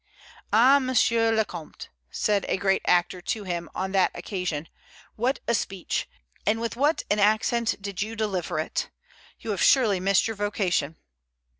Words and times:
"Ah, 0.51 0.79
Monsieur 0.79 1.31
le 1.31 1.45
Comte," 1.45 1.89
said 2.09 2.43
a 2.49 2.57
great 2.57 2.81
actor 2.87 3.21
to 3.21 3.43
him 3.43 3.69
on 3.75 3.91
that 3.91 4.09
occasion, 4.15 4.67
"what 5.15 5.39
a 5.47 5.53
speech: 5.53 6.09
and 6.43 6.59
with 6.59 6.75
what 6.75 7.03
an 7.11 7.19
accent 7.19 7.79
did 7.79 8.01
you 8.01 8.15
deliver 8.15 8.57
it! 8.57 8.89
You 9.41 9.51
have 9.51 9.61
surely 9.61 9.99
missed 9.99 10.25
your 10.25 10.35
vocation." 10.35 10.95